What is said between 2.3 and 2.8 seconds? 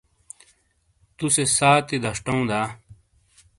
دا؟